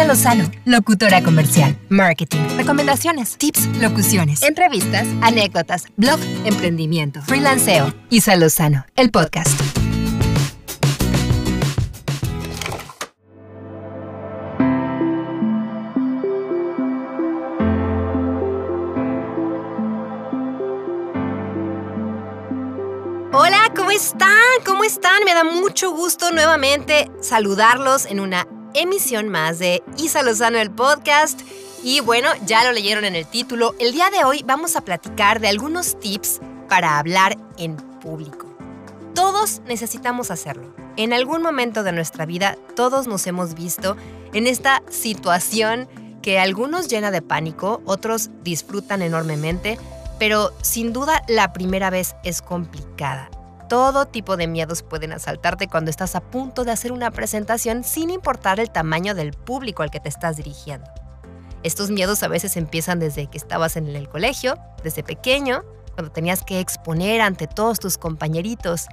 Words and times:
Isa 0.00 0.08
Lozano, 0.08 0.50
locutora 0.64 1.22
comercial, 1.22 1.76
marketing, 1.90 2.56
recomendaciones, 2.56 3.36
tips, 3.36 3.66
locuciones, 3.82 4.42
entrevistas, 4.42 5.06
anécdotas, 5.20 5.84
blog, 5.98 6.18
emprendimiento, 6.46 7.20
freelanceo. 7.20 7.92
Isa 8.08 8.34
Lozano, 8.36 8.86
el 8.96 9.10
podcast. 9.10 9.60
Hola, 23.32 23.70
¿cómo 23.76 23.90
están? 23.90 24.30
¿Cómo 24.64 24.84
están? 24.84 25.24
Me 25.26 25.34
da 25.34 25.44
mucho 25.44 25.90
gusto 25.90 26.30
nuevamente 26.30 27.10
saludarlos 27.20 28.06
en 28.06 28.20
una 28.20 28.46
emisión 28.74 29.28
más 29.28 29.58
de 29.58 29.82
Isa 29.96 30.22
Lozano 30.22 30.58
el 30.58 30.70
podcast. 30.70 31.40
Y 31.82 32.00
bueno, 32.00 32.28
ya 32.46 32.64
lo 32.64 32.72
leyeron 32.72 33.04
en 33.04 33.16
el 33.16 33.26
título. 33.26 33.74
El 33.78 33.92
día 33.92 34.10
de 34.10 34.24
hoy 34.24 34.42
vamos 34.44 34.76
a 34.76 34.82
platicar 34.82 35.40
de 35.40 35.48
algunos 35.48 35.98
tips 35.98 36.40
para 36.68 36.98
hablar 36.98 37.38
en 37.56 37.76
público. 37.76 38.46
Todos 39.14 39.60
necesitamos 39.66 40.30
hacerlo. 40.30 40.74
En 40.96 41.12
algún 41.12 41.42
momento 41.42 41.82
de 41.82 41.92
nuestra 41.92 42.26
vida, 42.26 42.56
todos 42.76 43.06
nos 43.06 43.26
hemos 43.26 43.54
visto 43.54 43.96
en 44.32 44.46
esta 44.46 44.82
situación 44.90 45.88
que 46.22 46.38
algunos 46.38 46.88
llena 46.88 47.10
de 47.10 47.22
pánico, 47.22 47.82
otros 47.86 48.30
disfrutan 48.42 49.02
enormemente, 49.02 49.78
pero 50.18 50.52
sin 50.62 50.92
duda 50.92 51.22
la 51.28 51.52
primera 51.52 51.90
vez 51.90 52.14
es 52.24 52.42
complicada. 52.42 53.30
Todo 53.70 54.04
tipo 54.06 54.36
de 54.36 54.48
miedos 54.48 54.82
pueden 54.82 55.12
asaltarte 55.12 55.68
cuando 55.68 55.92
estás 55.92 56.16
a 56.16 56.20
punto 56.20 56.64
de 56.64 56.72
hacer 56.72 56.90
una 56.90 57.12
presentación 57.12 57.84
sin 57.84 58.10
importar 58.10 58.58
el 58.58 58.68
tamaño 58.68 59.14
del 59.14 59.32
público 59.32 59.84
al 59.84 59.92
que 59.92 60.00
te 60.00 60.08
estás 60.08 60.38
dirigiendo. 60.38 60.90
Estos 61.62 61.88
miedos 61.88 62.24
a 62.24 62.28
veces 62.28 62.56
empiezan 62.56 62.98
desde 62.98 63.28
que 63.28 63.38
estabas 63.38 63.76
en 63.76 63.86
el 63.86 64.08
colegio, 64.08 64.58
desde 64.82 65.04
pequeño, 65.04 65.62
cuando 65.94 66.10
tenías 66.10 66.42
que 66.42 66.58
exponer 66.58 67.20
ante 67.20 67.46
todos 67.46 67.78
tus 67.78 67.96
compañeritos. 67.96 68.88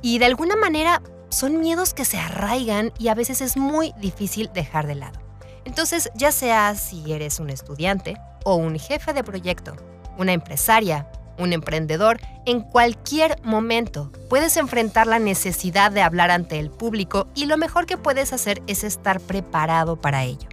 Y 0.00 0.18
de 0.18 0.24
alguna 0.24 0.56
manera 0.56 1.02
son 1.28 1.60
miedos 1.60 1.92
que 1.92 2.06
se 2.06 2.18
arraigan 2.18 2.94
y 2.98 3.08
a 3.08 3.14
veces 3.14 3.42
es 3.42 3.58
muy 3.58 3.92
difícil 3.98 4.48
dejar 4.54 4.86
de 4.86 4.94
lado. 4.94 5.20
Entonces, 5.66 6.08
ya 6.14 6.32
sea 6.32 6.74
si 6.76 7.12
eres 7.12 7.40
un 7.40 7.50
estudiante 7.50 8.16
o 8.46 8.54
un 8.54 8.78
jefe 8.78 9.12
de 9.12 9.22
proyecto, 9.22 9.76
una 10.16 10.32
empresaria, 10.32 11.10
un 11.38 11.52
emprendedor, 11.52 12.20
en 12.46 12.60
cualquier 12.60 13.40
momento 13.42 14.10
puedes 14.28 14.56
enfrentar 14.56 15.06
la 15.06 15.18
necesidad 15.18 15.90
de 15.90 16.02
hablar 16.02 16.30
ante 16.30 16.58
el 16.58 16.70
público 16.70 17.28
y 17.34 17.46
lo 17.46 17.56
mejor 17.56 17.86
que 17.86 17.96
puedes 17.96 18.32
hacer 18.32 18.62
es 18.66 18.84
estar 18.84 19.20
preparado 19.20 19.96
para 19.96 20.24
ello. 20.24 20.48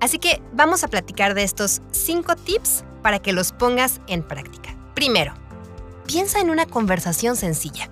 Así 0.00 0.18
que 0.18 0.42
vamos 0.52 0.84
a 0.84 0.88
platicar 0.88 1.34
de 1.34 1.42
estos 1.42 1.82
5 1.90 2.36
tips 2.36 2.84
para 3.02 3.18
que 3.18 3.32
los 3.32 3.52
pongas 3.52 4.00
en 4.08 4.22
práctica. 4.22 4.76
Primero, 4.94 5.34
piensa 6.06 6.40
en 6.40 6.50
una 6.50 6.66
conversación 6.66 7.36
sencilla. 7.36 7.90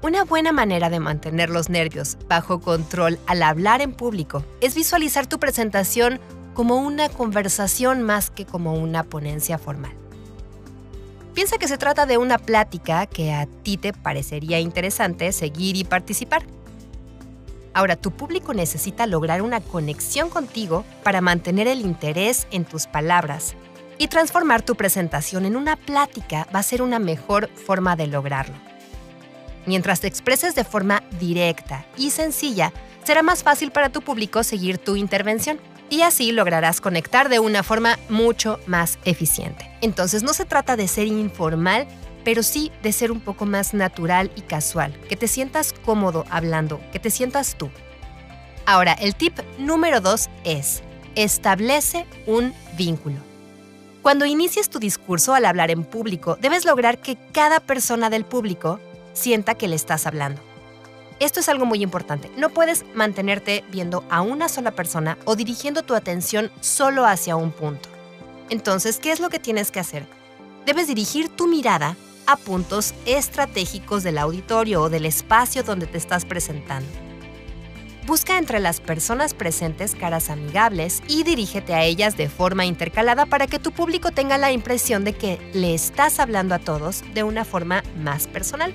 Una 0.00 0.24
buena 0.24 0.52
manera 0.52 0.90
de 0.90 1.00
mantener 1.00 1.50
los 1.50 1.70
nervios 1.70 2.18
bajo 2.28 2.60
control 2.60 3.18
al 3.26 3.42
hablar 3.42 3.80
en 3.82 3.92
público 3.92 4.44
es 4.60 4.74
visualizar 4.74 5.26
tu 5.26 5.40
presentación 5.40 6.20
como 6.54 6.76
una 6.76 7.08
conversación 7.08 8.02
más 8.02 8.30
que 8.30 8.46
como 8.46 8.74
una 8.74 9.04
ponencia 9.04 9.58
formal. 9.58 9.92
Piensa 11.38 11.56
que 11.56 11.68
se 11.68 11.78
trata 11.78 12.04
de 12.04 12.18
una 12.18 12.36
plática 12.36 13.06
que 13.06 13.32
a 13.32 13.46
ti 13.46 13.76
te 13.76 13.92
parecería 13.92 14.58
interesante 14.58 15.30
seguir 15.30 15.76
y 15.76 15.84
participar. 15.84 16.42
Ahora, 17.72 17.94
tu 17.94 18.10
público 18.10 18.54
necesita 18.54 19.06
lograr 19.06 19.40
una 19.42 19.60
conexión 19.60 20.30
contigo 20.30 20.84
para 21.04 21.20
mantener 21.20 21.68
el 21.68 21.82
interés 21.82 22.48
en 22.50 22.64
tus 22.64 22.88
palabras 22.88 23.54
y 23.98 24.08
transformar 24.08 24.62
tu 24.62 24.74
presentación 24.74 25.44
en 25.44 25.54
una 25.54 25.76
plática 25.76 26.48
va 26.52 26.58
a 26.58 26.64
ser 26.64 26.82
una 26.82 26.98
mejor 26.98 27.48
forma 27.54 27.94
de 27.94 28.08
lograrlo. 28.08 28.56
Mientras 29.64 30.00
te 30.00 30.08
expreses 30.08 30.56
de 30.56 30.64
forma 30.64 31.04
directa 31.20 31.86
y 31.96 32.10
sencilla, 32.10 32.72
será 33.04 33.22
más 33.22 33.44
fácil 33.44 33.70
para 33.70 33.90
tu 33.90 34.02
público 34.02 34.42
seguir 34.42 34.78
tu 34.78 34.96
intervención 34.96 35.60
y 35.90 36.02
así 36.02 36.32
lograrás 36.32 36.80
conectar 36.80 37.28
de 37.28 37.38
una 37.38 37.62
forma 37.62 37.98
mucho 38.08 38.60
más 38.66 38.98
eficiente. 39.04 39.70
Entonces 39.80 40.22
no 40.22 40.32
se 40.34 40.44
trata 40.44 40.76
de 40.76 40.88
ser 40.88 41.06
informal, 41.06 41.86
pero 42.24 42.42
sí 42.42 42.70
de 42.82 42.92
ser 42.92 43.10
un 43.10 43.20
poco 43.20 43.46
más 43.46 43.74
natural 43.74 44.30
y 44.36 44.42
casual, 44.42 44.92
que 45.08 45.16
te 45.16 45.28
sientas 45.28 45.72
cómodo 45.72 46.24
hablando, 46.30 46.80
que 46.92 46.98
te 46.98 47.10
sientas 47.10 47.56
tú. 47.56 47.70
Ahora, 48.66 48.92
el 48.92 49.14
tip 49.14 49.38
número 49.58 50.00
dos 50.00 50.28
es, 50.44 50.82
establece 51.14 52.06
un 52.26 52.52
vínculo. 52.76 53.16
Cuando 54.02 54.26
inicies 54.26 54.68
tu 54.68 54.78
discurso 54.78 55.34
al 55.34 55.44
hablar 55.44 55.70
en 55.70 55.84
público, 55.84 56.36
debes 56.40 56.64
lograr 56.64 56.98
que 56.98 57.16
cada 57.32 57.60
persona 57.60 58.10
del 58.10 58.24
público 58.24 58.78
sienta 59.14 59.54
que 59.54 59.68
le 59.68 59.76
estás 59.76 60.06
hablando. 60.06 60.40
Esto 61.20 61.40
es 61.40 61.48
algo 61.48 61.66
muy 61.66 61.82
importante. 61.82 62.30
No 62.36 62.50
puedes 62.50 62.84
mantenerte 62.94 63.64
viendo 63.72 64.04
a 64.08 64.20
una 64.20 64.48
sola 64.48 64.70
persona 64.70 65.18
o 65.24 65.34
dirigiendo 65.34 65.82
tu 65.82 65.94
atención 65.94 66.52
solo 66.60 67.06
hacia 67.06 67.34
un 67.34 67.50
punto. 67.50 67.88
Entonces, 68.50 68.98
¿qué 68.98 69.10
es 69.10 69.18
lo 69.18 69.28
que 69.28 69.40
tienes 69.40 69.72
que 69.72 69.80
hacer? 69.80 70.06
Debes 70.64 70.86
dirigir 70.86 71.28
tu 71.28 71.48
mirada 71.48 71.96
a 72.26 72.36
puntos 72.36 72.94
estratégicos 73.04 74.04
del 74.04 74.18
auditorio 74.18 74.82
o 74.82 74.90
del 74.90 75.06
espacio 75.06 75.64
donde 75.64 75.86
te 75.86 75.98
estás 75.98 76.24
presentando. 76.24 76.88
Busca 78.06 78.38
entre 78.38 78.60
las 78.60 78.80
personas 78.80 79.34
presentes 79.34 79.94
caras 79.94 80.30
amigables 80.30 81.02
y 81.08 81.24
dirígete 81.24 81.74
a 81.74 81.84
ellas 81.84 82.16
de 82.16 82.28
forma 82.28 82.64
intercalada 82.64 83.26
para 83.26 83.46
que 83.46 83.58
tu 83.58 83.72
público 83.72 84.12
tenga 84.12 84.38
la 84.38 84.52
impresión 84.52 85.04
de 85.04 85.14
que 85.14 85.38
le 85.52 85.74
estás 85.74 86.20
hablando 86.20 86.54
a 86.54 86.58
todos 86.58 87.02
de 87.12 87.22
una 87.22 87.44
forma 87.44 87.82
más 87.96 88.26
personal. 88.26 88.72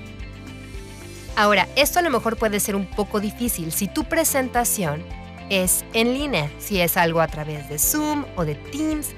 Ahora, 1.36 1.66
esto 1.74 1.98
a 1.98 2.02
lo 2.02 2.10
mejor 2.10 2.36
puede 2.36 2.60
ser 2.60 2.76
un 2.76 2.86
poco 2.86 3.18
difícil 3.18 3.72
si 3.72 3.88
tu 3.88 4.04
presentación 4.04 5.04
es 5.50 5.84
en 5.92 6.14
línea, 6.14 6.48
si 6.58 6.80
es 6.80 6.96
algo 6.96 7.20
a 7.20 7.26
través 7.26 7.68
de 7.68 7.78
Zoom 7.78 8.24
o 8.36 8.44
de 8.44 8.54
Teams, 8.54 9.10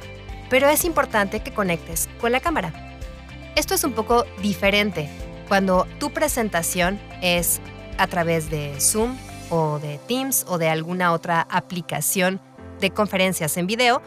pero 0.49 0.69
es 0.69 0.85
importante 0.85 1.41
que 1.41 1.53
conectes 1.53 2.09
con 2.21 2.33
la 2.33 2.41
cámara. 2.41 2.73
Esto 3.55 3.75
es 3.75 3.85
un 3.85 3.93
poco 3.93 4.25
diferente 4.41 5.11
cuando 5.47 5.87
tu 5.99 6.11
presentación 6.11 6.99
es 7.21 7.61
a 7.99 8.07
través 8.07 8.51
de 8.51 8.81
Zoom 8.81 9.17
o 9.51 9.79
de 9.79 9.99
Teams 10.09 10.47
o 10.49 10.57
de 10.57 10.69
alguna 10.71 11.13
otra 11.13 11.47
aplicación 11.51 12.41
de 12.81 12.91
conferencias 12.91 13.57
en 13.59 13.67
video 13.67 14.03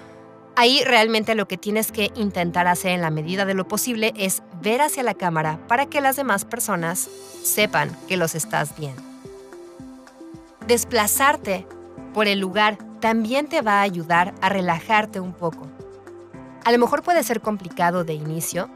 Ahí 0.59 0.83
realmente 0.83 1.35
lo 1.35 1.47
que 1.47 1.55
tienes 1.55 1.89
que 1.89 2.11
intentar 2.15 2.67
hacer 2.67 2.91
en 2.91 3.01
la 3.01 3.11
medida 3.11 3.45
de 3.45 3.53
lo 3.53 3.65
posible 3.65 4.11
es 4.17 4.43
ver 4.61 4.81
hacia 4.81 5.03
la 5.03 5.13
cámara 5.13 5.57
para 5.69 5.85
que 5.85 6.01
las 6.01 6.17
demás 6.17 6.43
personas 6.43 7.09
sepan 7.43 7.95
que 8.09 8.17
los 8.17 8.35
estás 8.35 8.75
viendo. 8.77 9.01
Desplazarte 10.67 11.65
por 12.13 12.27
el 12.27 12.41
lugar 12.41 12.77
también 12.99 13.47
te 13.47 13.61
va 13.61 13.75
a 13.75 13.83
ayudar 13.83 14.33
a 14.41 14.49
relajarte 14.49 15.21
un 15.21 15.31
poco. 15.31 15.65
A 16.65 16.73
lo 16.73 16.77
mejor 16.77 17.03
puede 17.03 17.23
ser 17.23 17.39
complicado 17.39 18.03
de 18.03 18.15
inicio, 18.15 18.69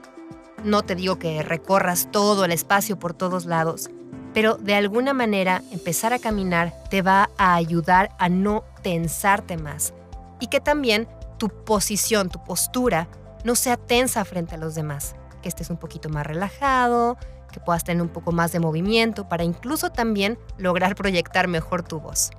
no 0.64 0.84
te 0.84 0.96
digo 0.96 1.20
que 1.20 1.44
recorras 1.44 2.08
todo 2.14 2.46
el 2.46 2.54
espacio 2.54 2.98
por 2.98 3.14
todos 3.14 3.44
lados, 3.44 3.90
pero 4.34 4.56
de 4.56 4.76
alguna 4.76 5.12
manera 5.12 5.62
empezar 5.74 6.14
a 6.14 6.20
caminar 6.20 6.74
te 6.90 7.02
va 7.02 7.30
a 7.38 7.56
ayudar 7.56 8.12
a 8.20 8.30
no 8.30 8.64
tensarte 8.84 9.58
más 9.58 9.94
y 10.40 10.48
que 10.48 10.62
también 10.62 11.10
tu 11.38 11.50
posición, 11.50 12.30
tu 12.30 12.44
postura, 12.44 13.08
no 13.44 13.56
sea 13.56 13.78
tensa 13.78 14.24
frente 14.26 14.56
a 14.56 14.58
los 14.58 14.76
demás, 14.76 15.16
que 15.42 15.50
estés 15.50 15.70
un 15.70 15.78
poquito 15.78 16.10
más 16.10 16.26
relajado, 16.26 17.18
que 17.52 17.60
puedas 17.60 17.84
tener 17.84 18.02
un 18.02 18.10
poco 18.10 18.32
más 18.32 18.52
de 18.52 18.60
movimiento 18.60 19.30
para 19.30 19.44
incluso 19.44 19.92
también 19.92 20.38
lograr 20.58 20.96
proyectar 20.96 21.48
mejor 21.48 21.84
tu 21.84 22.00
voz. 22.00 22.32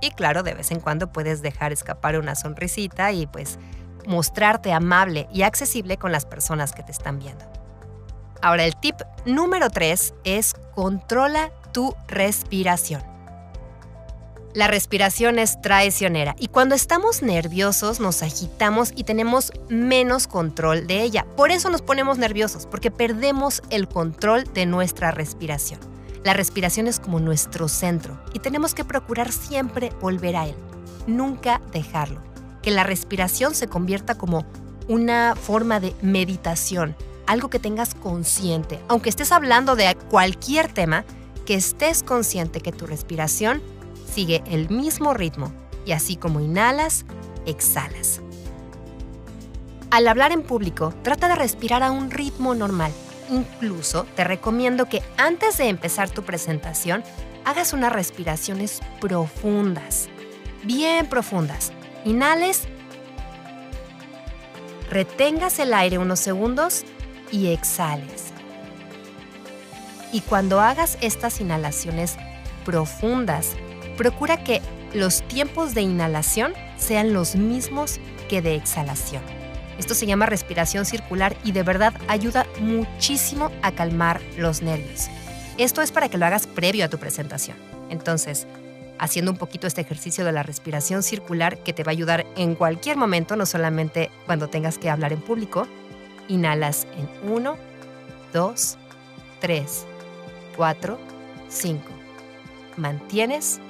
Y 0.00 0.10
claro, 0.10 0.42
de 0.42 0.54
vez 0.54 0.70
en 0.70 0.80
cuando 0.80 1.12
puedes 1.12 1.42
dejar 1.42 1.72
escapar 1.72 2.18
una 2.18 2.34
sonrisita 2.34 3.12
y 3.12 3.26
pues 3.26 3.58
mostrarte 4.06 4.72
amable 4.72 5.28
y 5.32 5.42
accesible 5.42 5.96
con 5.96 6.12
las 6.12 6.26
personas 6.26 6.72
que 6.72 6.82
te 6.82 6.92
están 6.92 7.18
viendo. 7.18 7.44
Ahora 8.40 8.64
el 8.64 8.74
tip 8.76 8.96
número 9.24 9.70
3 9.70 10.14
es 10.24 10.54
controla 10.74 11.52
tu 11.72 11.94
respiración. 12.08 13.11
La 14.54 14.68
respiración 14.68 15.38
es 15.38 15.58
traicionera 15.62 16.36
y 16.38 16.48
cuando 16.48 16.74
estamos 16.74 17.22
nerviosos 17.22 18.00
nos 18.00 18.22
agitamos 18.22 18.92
y 18.94 19.04
tenemos 19.04 19.50
menos 19.70 20.26
control 20.26 20.86
de 20.86 21.00
ella. 21.00 21.24
Por 21.38 21.50
eso 21.50 21.70
nos 21.70 21.80
ponemos 21.80 22.18
nerviosos, 22.18 22.66
porque 22.66 22.90
perdemos 22.90 23.62
el 23.70 23.88
control 23.88 24.44
de 24.52 24.66
nuestra 24.66 25.10
respiración. 25.10 25.80
La 26.22 26.34
respiración 26.34 26.86
es 26.86 27.00
como 27.00 27.18
nuestro 27.18 27.66
centro 27.66 28.22
y 28.34 28.40
tenemos 28.40 28.74
que 28.74 28.84
procurar 28.84 29.32
siempre 29.32 29.90
volver 30.02 30.36
a 30.36 30.46
él, 30.46 30.54
nunca 31.06 31.62
dejarlo. 31.72 32.20
Que 32.60 32.70
la 32.72 32.84
respiración 32.84 33.54
se 33.54 33.68
convierta 33.68 34.16
como 34.16 34.44
una 34.86 35.34
forma 35.34 35.80
de 35.80 35.94
meditación, 36.02 36.94
algo 37.26 37.48
que 37.48 37.58
tengas 37.58 37.94
consciente. 37.94 38.78
Aunque 38.88 39.08
estés 39.08 39.32
hablando 39.32 39.76
de 39.76 39.96
cualquier 40.10 40.70
tema, 40.70 41.06
que 41.46 41.54
estés 41.54 42.02
consciente 42.02 42.60
que 42.60 42.70
tu 42.70 42.86
respiración 42.86 43.62
sigue 44.12 44.42
el 44.46 44.68
mismo 44.68 45.14
ritmo 45.14 45.52
Y 45.84 45.92
así 45.92 46.16
como 46.16 46.40
inhalas, 46.40 47.04
exhalas. 47.46 48.20
Al 49.90 50.08
hablar 50.08 50.32
en 50.32 50.42
público, 50.42 50.94
trata 51.02 51.28
de 51.28 51.34
respirar 51.34 51.82
a 51.82 51.90
un 51.90 52.10
ritmo 52.10 52.54
normal. 52.54 52.92
Incluso 53.30 54.06
te 54.16 54.24
recomiendo 54.24 54.86
que 54.86 55.02
antes 55.16 55.58
de 55.58 55.68
empezar 55.68 56.08
tu 56.08 56.22
presentación, 56.22 57.02
hagas 57.44 57.72
unas 57.72 57.92
respiraciones 57.92 58.80
profundas, 59.00 60.08
bien 60.64 61.06
profundas. 61.06 61.72
Inhales, 62.04 62.62
retengas 64.88 65.58
el 65.58 65.74
aire 65.74 65.98
unos 65.98 66.20
segundos 66.20 66.84
y 67.30 67.48
exhales. 67.48 68.32
Y 70.12 70.20
cuando 70.20 70.60
hagas 70.60 70.98
estas 71.00 71.40
inhalaciones 71.40 72.16
profundas, 72.64 73.56
procura 73.92 74.42
que 74.44 74.60
los 74.94 75.22
tiempos 75.28 75.74
de 75.74 75.82
inhalación 75.82 76.52
sean 76.76 77.12
los 77.12 77.36
mismos 77.36 77.98
que 78.28 78.42
de 78.42 78.54
exhalación. 78.54 79.22
Esto 79.78 79.94
se 79.94 80.06
llama 80.06 80.26
respiración 80.26 80.84
circular 80.84 81.36
y 81.44 81.52
de 81.52 81.62
verdad 81.62 81.94
ayuda 82.08 82.46
muchísimo 82.60 83.50
a 83.62 83.72
calmar 83.72 84.20
los 84.36 84.62
nervios. 84.62 85.08
Esto 85.58 85.82
es 85.82 85.92
para 85.92 86.08
que 86.08 86.18
lo 86.18 86.26
hagas 86.26 86.46
previo 86.46 86.84
a 86.84 86.88
tu 86.88 86.98
presentación. 86.98 87.56
Entonces, 87.90 88.46
haciendo 88.98 89.32
un 89.32 89.38
poquito 89.38 89.66
este 89.66 89.80
ejercicio 89.80 90.24
de 90.24 90.32
la 90.32 90.42
respiración 90.42 91.02
circular 91.02 91.58
que 91.58 91.72
te 91.72 91.84
va 91.84 91.90
a 91.90 91.92
ayudar 91.92 92.26
en 92.36 92.54
cualquier 92.54 92.96
momento, 92.96 93.36
no 93.36 93.46
solamente 93.46 94.10
cuando 94.26 94.48
tengas 94.48 94.78
que 94.78 94.90
hablar 94.90 95.12
en 95.12 95.20
público, 95.20 95.66
inhalas 96.28 96.86
en 96.96 97.30
1, 97.30 97.56
2, 98.32 98.78
3, 99.40 99.86
4, 100.56 100.98
5. 101.48 101.82
Mantienes 102.76 103.60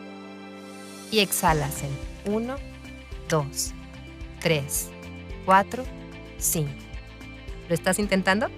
y 1.12 1.20
exhalas 1.20 1.84
en 1.84 2.32
1, 2.32 2.56
2, 3.28 3.72
3, 4.40 4.90
4, 5.44 5.84
5. 6.38 6.70
¿Lo 7.68 7.74
estás 7.74 8.00
intentando? 8.00 8.48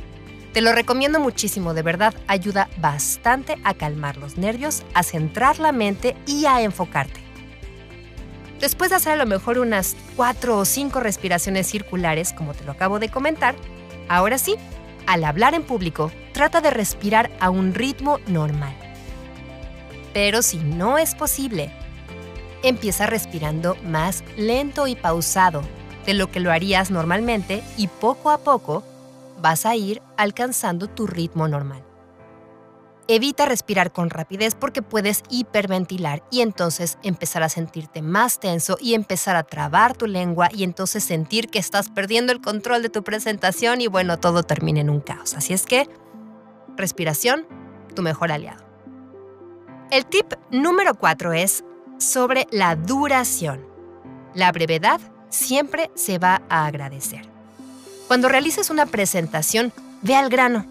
Te 0.54 0.62
lo 0.62 0.72
recomiendo 0.72 1.18
muchísimo, 1.18 1.74
de 1.74 1.82
verdad 1.82 2.14
ayuda 2.28 2.70
bastante 2.78 3.58
a 3.64 3.74
calmar 3.74 4.16
los 4.16 4.38
nervios, 4.38 4.84
a 4.94 5.02
centrar 5.02 5.58
la 5.58 5.72
mente 5.72 6.16
y 6.26 6.46
a 6.46 6.62
enfocarte. 6.62 7.20
Después 8.60 8.90
de 8.90 8.96
hacer 8.96 9.12
a 9.14 9.16
lo 9.16 9.26
mejor 9.26 9.58
unas 9.58 9.96
4 10.14 10.56
o 10.56 10.64
5 10.64 11.00
respiraciones 11.00 11.66
circulares, 11.66 12.32
como 12.32 12.54
te 12.54 12.64
lo 12.64 12.70
acabo 12.70 13.00
de 13.00 13.10
comentar, 13.10 13.56
ahora 14.08 14.38
sí, 14.38 14.54
al 15.06 15.24
hablar 15.24 15.54
en 15.54 15.64
público, 15.64 16.12
trata 16.32 16.60
de 16.60 16.70
respirar 16.70 17.30
a 17.40 17.50
un 17.50 17.74
ritmo 17.74 18.20
normal. 18.28 18.74
Pero 20.14 20.40
si 20.40 20.58
no 20.58 20.98
es 20.98 21.16
posible, 21.16 21.72
empieza 22.64 23.06
respirando 23.06 23.76
más 23.84 24.25
lento 24.37 24.87
y 24.87 24.96
pausado 24.96 25.62
de 26.06 26.14
lo 26.14 26.31
que 26.31 26.40
lo 26.40 26.50
harías 26.50 26.90
normalmente 26.90 27.62
y 27.76 27.88
poco 27.88 28.31
a 28.31 28.38
poco 28.38 28.82
vas 29.40 29.66
a 29.66 29.76
ir 29.76 30.00
alcanzando 30.16 30.88
tu 30.88 31.06
ritmo 31.06 31.49
normal. 31.49 31.82
Evita 33.06 33.44
respirar 33.44 33.93
con 33.93 34.08
rapidez 34.08 34.55
porque 34.55 34.81
puedes 34.81 35.22
hiperventilar 35.28 36.22
y 36.31 36.40
entonces 36.40 36.96
empezar 37.02 37.43
a 37.43 37.50
sentirte 37.50 38.00
más 38.00 38.40
tenso 38.40 38.78
y 38.81 38.94
empezar 38.94 39.37
a 39.37 39.43
trabar 39.43 39.94
tu 39.94 40.06
lengua 40.06 40.49
y 40.50 40.64
entonces 40.64 41.05
sentir 41.05 41.50
que 41.50 41.58
estás 41.58 41.90
perdiendo 41.90 42.32
el 42.32 42.40
control 42.40 42.81
de 42.81 42.88
tu 42.88 43.05
presentación 43.05 43.82
y 43.82 43.88
bueno, 43.88 44.19
todo 44.19 44.43
termina 44.43 44.81
en 44.81 44.88
un 44.88 45.00
caos. 45.00 45.34
Así 45.34 45.52
es 45.52 45.67
que, 45.67 45.87
respiración, 46.78 47.46
tu 47.94 48.00
mejor 48.00 48.32
aliado. 48.32 48.64
El 49.90 50.06
tip 50.06 50.32
número 50.50 50.94
4 50.94 51.34
es 51.34 51.62
sobre 51.99 52.46
la 52.50 52.76
duración. 52.76 53.64
La 54.35 54.52
brevedad 54.52 55.00
siempre 55.31 55.91
se 55.94 56.19
va 56.19 56.43
a 56.49 56.67
agradecer. 56.67 57.23
Cuando 58.08 58.29
realices 58.29 58.70
una 58.70 58.87
presentación, 58.87 59.73
ve 60.02 60.14
al 60.14 60.29
grano. 60.29 60.67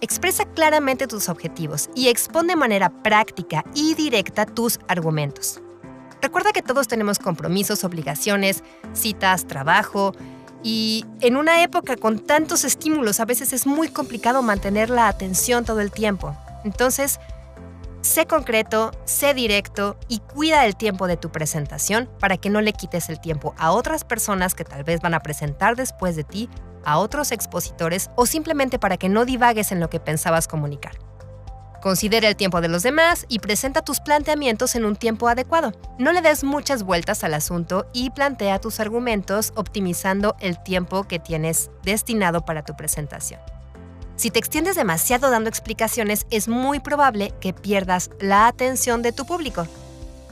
Expresa 0.00 0.44
claramente 0.44 1.06
tus 1.06 1.28
objetivos 1.28 1.88
y 1.94 2.08
expone 2.08 2.48
de 2.48 2.56
manera 2.56 2.90
práctica 2.90 3.64
y 3.74 3.94
directa 3.94 4.44
tus 4.44 4.80
argumentos. 4.88 5.60
Recuerda 6.20 6.52
que 6.52 6.62
todos 6.62 6.88
tenemos 6.88 7.18
compromisos, 7.18 7.84
obligaciones, 7.84 8.62
citas, 8.92 9.46
trabajo, 9.46 10.12
y 10.62 11.04
en 11.20 11.36
una 11.36 11.62
época 11.62 11.96
con 11.96 12.18
tantos 12.18 12.64
estímulos 12.64 13.20
a 13.20 13.26
veces 13.26 13.52
es 13.52 13.66
muy 13.66 13.88
complicado 13.88 14.42
mantener 14.42 14.88
la 14.88 15.08
atención 15.08 15.66
todo 15.66 15.80
el 15.80 15.92
tiempo. 15.92 16.34
Entonces, 16.64 17.20
Sé 18.04 18.26
concreto, 18.26 18.90
sé 19.06 19.32
directo 19.32 19.96
y 20.08 20.18
cuida 20.18 20.66
el 20.66 20.76
tiempo 20.76 21.06
de 21.06 21.16
tu 21.16 21.30
presentación 21.32 22.06
para 22.20 22.36
que 22.36 22.50
no 22.50 22.60
le 22.60 22.74
quites 22.74 23.08
el 23.08 23.18
tiempo 23.18 23.54
a 23.56 23.72
otras 23.72 24.04
personas 24.04 24.54
que 24.54 24.62
tal 24.62 24.84
vez 24.84 25.00
van 25.00 25.14
a 25.14 25.20
presentar 25.20 25.74
después 25.74 26.14
de 26.14 26.22
ti, 26.22 26.50
a 26.84 26.98
otros 26.98 27.32
expositores 27.32 28.10
o 28.14 28.26
simplemente 28.26 28.78
para 28.78 28.98
que 28.98 29.08
no 29.08 29.24
divagues 29.24 29.72
en 29.72 29.80
lo 29.80 29.88
que 29.88 30.00
pensabas 30.00 30.48
comunicar. 30.48 30.92
Considera 31.80 32.28
el 32.28 32.36
tiempo 32.36 32.60
de 32.60 32.68
los 32.68 32.82
demás 32.82 33.24
y 33.30 33.38
presenta 33.38 33.80
tus 33.80 34.00
planteamientos 34.00 34.74
en 34.74 34.84
un 34.84 34.96
tiempo 34.96 35.26
adecuado. 35.26 35.72
No 35.98 36.12
le 36.12 36.20
des 36.20 36.44
muchas 36.44 36.82
vueltas 36.82 37.24
al 37.24 37.32
asunto 37.32 37.86
y 37.94 38.10
plantea 38.10 38.60
tus 38.60 38.80
argumentos 38.80 39.54
optimizando 39.56 40.36
el 40.40 40.62
tiempo 40.62 41.04
que 41.04 41.20
tienes 41.20 41.70
destinado 41.84 42.44
para 42.44 42.66
tu 42.66 42.76
presentación. 42.76 43.40
Si 44.16 44.30
te 44.30 44.38
extiendes 44.38 44.76
demasiado 44.76 45.30
dando 45.30 45.48
explicaciones, 45.48 46.26
es 46.30 46.48
muy 46.48 46.78
probable 46.78 47.32
que 47.40 47.52
pierdas 47.52 48.10
la 48.20 48.46
atención 48.46 49.02
de 49.02 49.12
tu 49.12 49.26
público. 49.26 49.66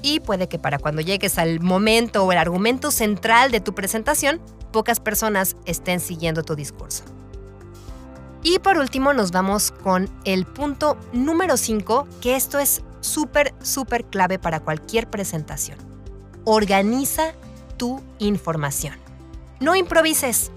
Y 0.02 0.20
puede 0.20 0.48
que 0.48 0.58
para 0.58 0.78
cuando 0.78 1.00
llegues 1.00 1.38
al 1.38 1.60
momento 1.60 2.24
o 2.24 2.32
el 2.32 2.38
argumento 2.38 2.90
central 2.90 3.50
de 3.50 3.60
tu 3.60 3.74
presentación, 3.74 4.40
pocas 4.72 5.00
personas 5.00 5.56
estén 5.64 6.00
siguiendo 6.00 6.42
tu 6.42 6.54
discurso. 6.54 7.04
Y 8.42 8.58
por 8.58 8.78
último 8.78 9.12
nos 9.12 9.30
vamos 9.30 9.70
con 9.70 10.08
el 10.24 10.46
punto 10.46 10.96
número 11.12 11.56
5, 11.56 12.08
que 12.20 12.34
esto 12.34 12.58
es 12.58 12.82
súper, 13.00 13.54
súper 13.62 14.04
clave 14.04 14.38
para 14.38 14.60
cualquier 14.60 15.08
presentación. 15.08 15.78
Organiza 16.44 17.34
tu 17.76 18.00
información. 18.18 18.96
No 19.60 19.76
improvises. 19.76 20.50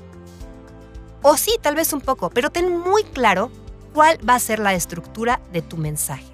O 1.28 1.38
sí, 1.38 1.58
tal 1.60 1.74
vez 1.74 1.92
un 1.92 2.02
poco, 2.02 2.30
pero 2.30 2.52
ten 2.52 2.70
muy 2.70 3.04
claro 3.04 3.50
cuál 3.96 4.20
va 4.30 4.36
a 4.36 4.40
ser 4.40 4.60
la 4.60 4.76
estructura 4.76 5.42
de 5.52 5.64
tu 5.64 5.76
mensaje. 5.76 6.32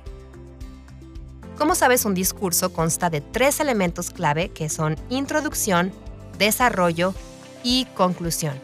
Como 1.58 1.76
sabes, 1.76 2.04
un 2.04 2.14
discurso 2.14 2.74
consta 2.74 3.10
de 3.10 3.22
tres 3.22 3.62
elementos 3.62 4.10
clave 4.10 4.50
que 4.50 4.68
son 4.68 4.98
introducción, 5.08 5.94
desarrollo 6.38 7.14
y 7.64 7.86
conclusión. 7.96 8.60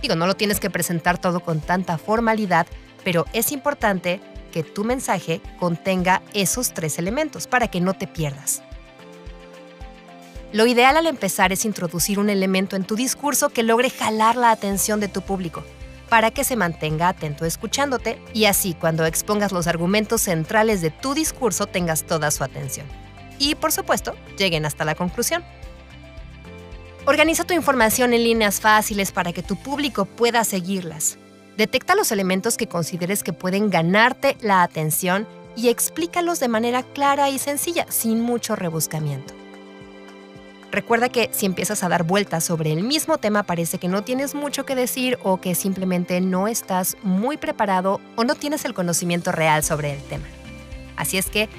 Digo, 0.00 0.14
no 0.14 0.28
lo 0.28 0.36
tienes 0.36 0.60
que 0.60 0.70
presentar 0.70 1.18
todo 1.18 1.40
con 1.40 1.60
tanta 1.60 1.98
formalidad, 1.98 2.68
pero 3.02 3.24
es 3.32 3.50
importante 3.50 4.20
que 4.52 4.62
tu 4.62 4.84
mensaje 4.84 5.40
contenga 5.58 6.22
esos 6.32 6.74
tres 6.74 7.00
elementos 7.00 7.48
para 7.48 7.66
que 7.66 7.80
no 7.80 7.94
te 7.94 8.06
pierdas. 8.06 8.62
Lo 10.52 10.66
ideal 10.66 10.98
al 10.98 11.06
empezar 11.06 11.50
es 11.50 11.64
introducir 11.64 12.18
un 12.18 12.28
elemento 12.28 12.76
en 12.76 12.84
tu 12.84 12.94
discurso 12.94 13.48
que 13.48 13.62
logre 13.62 13.88
jalar 13.88 14.36
la 14.36 14.50
atención 14.50 15.00
de 15.00 15.08
tu 15.08 15.22
público, 15.22 15.64
para 16.10 16.30
que 16.30 16.44
se 16.44 16.56
mantenga 16.56 17.08
atento 17.08 17.46
escuchándote 17.46 18.20
y 18.34 18.44
así 18.44 18.74
cuando 18.74 19.06
expongas 19.06 19.50
los 19.50 19.66
argumentos 19.66 20.20
centrales 20.20 20.82
de 20.82 20.90
tu 20.90 21.14
discurso 21.14 21.66
tengas 21.66 22.04
toda 22.04 22.30
su 22.30 22.44
atención. 22.44 22.86
Y 23.38 23.54
por 23.54 23.72
supuesto, 23.72 24.14
lleguen 24.36 24.66
hasta 24.66 24.84
la 24.84 24.94
conclusión. 24.94 25.42
Organiza 27.06 27.44
tu 27.44 27.54
información 27.54 28.12
en 28.12 28.22
líneas 28.22 28.60
fáciles 28.60 29.10
para 29.10 29.32
que 29.32 29.42
tu 29.42 29.56
público 29.56 30.04
pueda 30.04 30.44
seguirlas. 30.44 31.16
Detecta 31.56 31.94
los 31.94 32.12
elementos 32.12 32.58
que 32.58 32.68
consideres 32.68 33.22
que 33.22 33.32
pueden 33.32 33.70
ganarte 33.70 34.36
la 34.42 34.62
atención 34.62 35.26
y 35.56 35.70
explícalos 35.70 36.40
de 36.40 36.48
manera 36.48 36.82
clara 36.82 37.30
y 37.30 37.38
sencilla, 37.38 37.86
sin 37.88 38.20
mucho 38.20 38.54
rebuscamiento. 38.54 39.41
Recuerda 40.72 41.10
que 41.10 41.28
si 41.32 41.44
empiezas 41.44 41.82
a 41.82 41.90
dar 41.90 42.02
vueltas 42.02 42.44
sobre 42.44 42.72
el 42.72 42.82
mismo 42.82 43.18
tema 43.18 43.42
parece 43.42 43.76
que 43.76 43.88
no 43.88 44.04
tienes 44.04 44.34
mucho 44.34 44.64
que 44.64 44.74
decir 44.74 45.18
o 45.22 45.38
que 45.38 45.54
simplemente 45.54 46.18
no 46.22 46.48
estás 46.48 46.96
muy 47.02 47.36
preparado 47.36 48.00
o 48.16 48.24
no 48.24 48.34
tienes 48.34 48.64
el 48.64 48.72
conocimiento 48.72 49.32
real 49.32 49.62
sobre 49.62 49.92
el 49.92 50.02
tema. 50.04 50.24
Así 50.96 51.18
es 51.18 51.28
que 51.28 51.50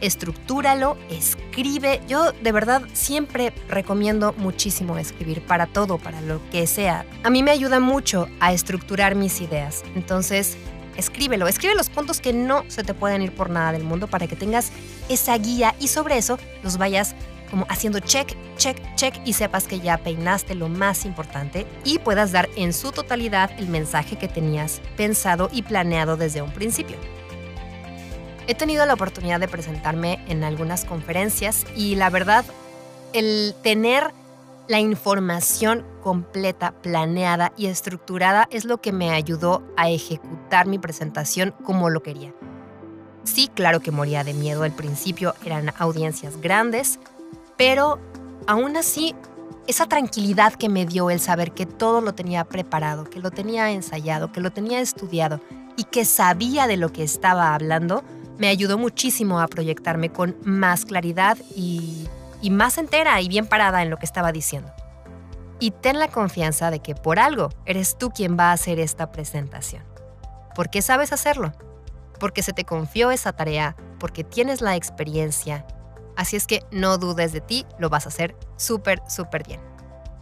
estructúralo, 0.00 0.96
escribe. 1.10 2.00
Yo 2.08 2.32
de 2.32 2.50
verdad 2.50 2.82
siempre 2.92 3.52
recomiendo 3.68 4.34
muchísimo 4.36 4.98
escribir 4.98 5.42
para 5.42 5.68
todo, 5.68 5.98
para 5.98 6.20
lo 6.20 6.40
que 6.50 6.66
sea. 6.66 7.06
A 7.22 7.30
mí 7.30 7.44
me 7.44 7.52
ayuda 7.52 7.78
mucho 7.78 8.26
a 8.40 8.52
estructurar 8.52 9.14
mis 9.14 9.40
ideas. 9.40 9.84
Entonces, 9.94 10.56
escríbelo, 10.96 11.46
escribe 11.46 11.76
los 11.76 11.88
puntos 11.88 12.20
que 12.20 12.32
no 12.32 12.64
se 12.66 12.82
te 12.82 12.94
pueden 12.94 13.22
ir 13.22 13.32
por 13.32 13.48
nada 13.48 13.70
del 13.70 13.84
mundo 13.84 14.08
para 14.08 14.26
que 14.26 14.34
tengas 14.34 14.72
esa 15.08 15.38
guía 15.38 15.76
y 15.78 15.86
sobre 15.86 16.18
eso 16.18 16.36
los 16.64 16.78
vayas 16.78 17.14
como 17.50 17.66
haciendo 17.68 18.00
check, 18.00 18.34
check, 18.56 18.78
check 18.94 19.14
y 19.24 19.32
sepas 19.32 19.66
que 19.66 19.80
ya 19.80 19.98
peinaste 19.98 20.54
lo 20.54 20.68
más 20.68 21.04
importante 21.04 21.66
y 21.84 21.98
puedas 21.98 22.32
dar 22.32 22.48
en 22.56 22.72
su 22.72 22.92
totalidad 22.92 23.50
el 23.58 23.68
mensaje 23.68 24.16
que 24.16 24.28
tenías 24.28 24.80
pensado 24.96 25.48
y 25.52 25.62
planeado 25.62 26.16
desde 26.16 26.42
un 26.42 26.50
principio. 26.50 26.96
He 28.48 28.54
tenido 28.54 28.86
la 28.86 28.94
oportunidad 28.94 29.40
de 29.40 29.48
presentarme 29.48 30.24
en 30.28 30.44
algunas 30.44 30.84
conferencias 30.84 31.64
y 31.74 31.96
la 31.96 32.10
verdad 32.10 32.44
el 33.12 33.54
tener 33.62 34.12
la 34.68 34.80
información 34.80 35.84
completa, 36.02 36.72
planeada 36.82 37.52
y 37.56 37.66
estructurada 37.66 38.48
es 38.50 38.64
lo 38.64 38.78
que 38.78 38.92
me 38.92 39.10
ayudó 39.10 39.62
a 39.76 39.90
ejecutar 39.90 40.66
mi 40.66 40.78
presentación 40.78 41.54
como 41.64 41.90
lo 41.90 42.02
quería. 42.02 42.32
Sí, 43.24 43.50
claro 43.52 43.80
que 43.80 43.90
moría 43.90 44.22
de 44.22 44.34
miedo 44.34 44.62
al 44.62 44.72
principio, 44.72 45.34
eran 45.44 45.72
audiencias 45.78 46.40
grandes, 46.40 47.00
pero 47.56 47.98
aún 48.46 48.76
así, 48.76 49.14
esa 49.66 49.86
tranquilidad 49.86 50.54
que 50.54 50.68
me 50.68 50.86
dio 50.86 51.10
el 51.10 51.20
saber 51.20 51.52
que 51.52 51.66
todo 51.66 52.00
lo 52.00 52.14
tenía 52.14 52.44
preparado, 52.44 53.04
que 53.04 53.20
lo 53.20 53.30
tenía 53.30 53.70
ensayado, 53.70 54.32
que 54.32 54.40
lo 54.40 54.50
tenía 54.52 54.80
estudiado 54.80 55.40
y 55.76 55.84
que 55.84 56.04
sabía 56.04 56.66
de 56.66 56.76
lo 56.76 56.92
que 56.92 57.02
estaba 57.02 57.54
hablando, 57.54 58.02
me 58.38 58.48
ayudó 58.48 58.78
muchísimo 58.78 59.40
a 59.40 59.48
proyectarme 59.48 60.10
con 60.10 60.36
más 60.44 60.84
claridad 60.84 61.38
y, 61.54 62.08
más 62.50 62.78
entera 62.78 63.20
y 63.20 63.28
bien 63.28 63.46
parada 63.46 63.82
en 63.82 63.90
lo 63.90 63.96
que 63.96 64.06
estaba 64.06 64.30
diciendo. 64.30 64.72
Y 65.58 65.72
ten 65.72 65.98
la 65.98 66.06
confianza 66.06 66.70
de 66.70 66.78
que 66.78 66.94
por 66.94 67.18
algo 67.18 67.48
eres 67.64 67.98
tú 67.98 68.10
quien 68.10 68.38
va 68.38 68.50
a 68.50 68.52
hacer 68.52 68.78
esta 68.78 69.10
presentación. 69.10 69.82
Porque 70.54 70.80
sabes 70.80 71.12
hacerlo, 71.12 71.52
porque 72.20 72.42
se 72.42 72.52
te 72.52 72.64
confió 72.64 73.10
esa 73.10 73.32
tarea, 73.32 73.74
porque 73.98 74.22
tienes 74.22 74.60
la 74.60 74.76
experiencia. 74.76 75.66
Así 76.16 76.36
es 76.36 76.46
que 76.46 76.62
no 76.70 76.98
dudes 76.98 77.32
de 77.32 77.40
ti, 77.40 77.66
lo 77.78 77.88
vas 77.88 78.06
a 78.06 78.08
hacer 78.08 78.34
súper, 78.56 79.02
súper 79.08 79.46
bien. 79.46 79.60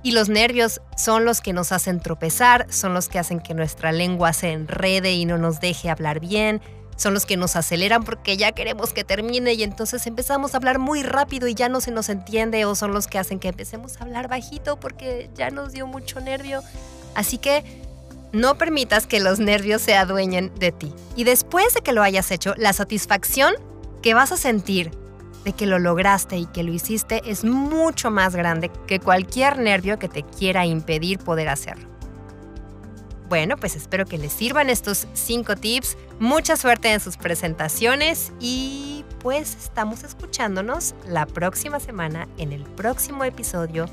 Y 0.02 0.12
los 0.12 0.28
nervios 0.28 0.82
son 0.96 1.24
los 1.24 1.40
que 1.40 1.52
nos 1.52 1.72
hacen 1.72 2.00
tropezar, 2.00 2.66
son 2.70 2.92
los 2.92 3.08
que 3.08 3.18
hacen 3.18 3.40
que 3.40 3.54
nuestra 3.54 3.90
lengua 3.90 4.32
se 4.32 4.52
enrede 4.52 5.14
y 5.14 5.24
no 5.24 5.38
nos 5.38 5.60
deje 5.60 5.88
hablar 5.88 6.20
bien, 6.20 6.60
son 6.96 7.14
los 7.14 7.26
que 7.26 7.36
nos 7.36 7.56
aceleran 7.56 8.04
porque 8.04 8.36
ya 8.36 8.52
queremos 8.52 8.92
que 8.92 9.04
termine 9.04 9.54
y 9.54 9.62
entonces 9.62 10.06
empezamos 10.06 10.54
a 10.54 10.58
hablar 10.58 10.78
muy 10.78 11.02
rápido 11.02 11.48
y 11.48 11.54
ya 11.54 11.68
no 11.68 11.80
se 11.80 11.90
nos 11.90 12.08
entiende 12.08 12.64
o 12.66 12.74
son 12.74 12.92
los 12.92 13.06
que 13.06 13.18
hacen 13.18 13.38
que 13.38 13.48
empecemos 13.48 13.96
a 13.96 14.04
hablar 14.04 14.28
bajito 14.28 14.78
porque 14.78 15.30
ya 15.34 15.50
nos 15.50 15.72
dio 15.72 15.86
mucho 15.86 16.20
nervio. 16.20 16.62
Así 17.14 17.38
que 17.38 17.64
no 18.32 18.58
permitas 18.58 19.06
que 19.06 19.20
los 19.20 19.38
nervios 19.38 19.82
se 19.82 19.94
adueñen 19.94 20.52
de 20.58 20.72
ti. 20.72 20.92
Y 21.16 21.24
después 21.24 21.74
de 21.74 21.80
que 21.80 21.92
lo 21.92 22.02
hayas 22.02 22.30
hecho, 22.30 22.54
la 22.56 22.72
satisfacción 22.72 23.54
que 24.02 24.14
vas 24.14 24.32
a 24.32 24.36
sentir 24.36 24.90
de 25.44 25.52
que 25.52 25.66
lo 25.66 25.78
lograste 25.78 26.36
y 26.36 26.46
que 26.46 26.62
lo 26.62 26.72
hiciste 26.72 27.22
es 27.26 27.44
mucho 27.44 28.10
más 28.10 28.34
grande 28.34 28.70
que 28.86 29.00
cualquier 29.00 29.58
nervio 29.58 29.98
que 29.98 30.08
te 30.08 30.22
quiera 30.22 30.66
impedir 30.66 31.18
poder 31.18 31.48
hacerlo. 31.48 31.88
Bueno, 33.28 33.56
pues 33.56 33.74
espero 33.74 34.04
que 34.04 34.18
les 34.18 34.32
sirvan 34.32 34.68
estos 34.68 35.08
cinco 35.14 35.56
tips. 35.56 35.96
Mucha 36.18 36.56
suerte 36.56 36.92
en 36.92 37.00
sus 37.00 37.16
presentaciones 37.16 38.32
y 38.38 39.04
pues 39.20 39.56
estamos 39.56 40.04
escuchándonos 40.04 40.94
la 41.08 41.26
próxima 41.26 41.80
semana 41.80 42.28
en 42.36 42.52
el 42.52 42.62
próximo 42.62 43.24
episodio 43.24 43.86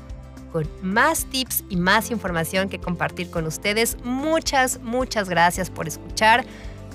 con 0.52 0.68
más 0.82 1.24
tips 1.30 1.64
y 1.70 1.76
más 1.76 2.10
información 2.10 2.68
que 2.68 2.78
compartir 2.78 3.30
con 3.30 3.46
ustedes. 3.46 3.96
Muchas, 4.04 4.80
muchas 4.80 5.28
gracias 5.30 5.70
por 5.70 5.88
escuchar. 5.88 6.44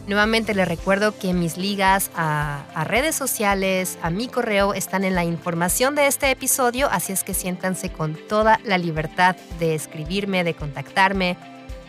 Nuevamente 0.08 0.54
les 0.54 0.68
recuerdo 0.68 1.18
que 1.18 1.34
mis 1.34 1.58
ligas 1.58 2.10
a, 2.16 2.64
redes 2.86 3.16
sociales, 3.16 4.00
a 4.02 4.10
mi 4.10 4.28
correo, 4.30 4.74
están 4.74 5.04
en 5.04 5.16
la 5.16 5.26
información 5.26 5.96
de 5.96 6.08
este 6.08 6.32
episodio, 6.32 6.88
así 6.90 7.12
es 7.12 7.24
que 7.24 7.34
siéntanse 7.34 7.92
con 7.92 8.16
toda 8.16 8.60
la 8.64 8.78
libertad 8.78 9.36
de 9.60 9.76
escribirme, 9.76 10.44
de 10.46 10.54
contactarme 10.54 11.38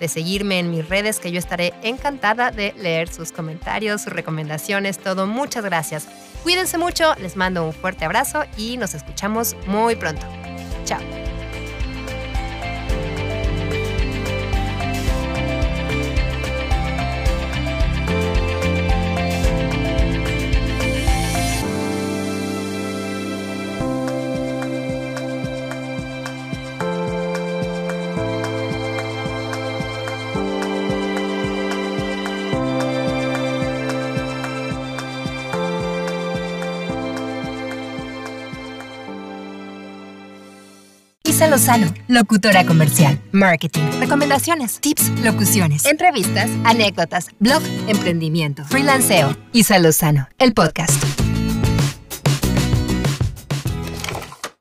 de 0.01 0.09
seguirme 0.09 0.59
en 0.59 0.71
mis 0.71 0.89
redes, 0.89 1.19
que 1.19 1.33
yo 1.33 1.39
estaré 1.39 1.75
encantada 1.83 2.51
de 2.51 2.73
leer 2.79 3.09
sus 3.09 3.33
comentarios, 3.33 4.03
sus 4.03 4.13
recomendaciones, 4.13 4.99
todo. 4.99 5.27
Muchas 5.27 5.65
gracias. 5.65 6.07
Cuídense 6.43 6.79
mucho, 6.79 7.15
les 7.17 7.37
mando 7.37 7.65
un 7.67 7.73
fuerte 7.73 8.05
abrazo 8.05 8.45
y 8.57 8.77
nos 8.77 8.95
escuchamos 8.95 9.57
muy 9.67 9.97
pronto. 9.97 10.25
Chao. 10.85 11.18
Isa 41.39 41.47
Lozano, 41.47 41.95
locutora 42.09 42.67
comercial, 42.67 43.17
marketing, 43.31 43.85
recomendaciones, 44.01 44.81
tips, 44.81 45.09
locuciones, 45.23 45.87
entrevistas, 45.87 46.51
anécdotas, 46.65 47.29
blog, 47.39 47.63
emprendimiento, 47.87 48.65
freelanceo. 48.65 49.37
Isa 49.53 49.79
Lozano, 49.79 50.29
el 50.41 50.53
podcast. 50.53 51.28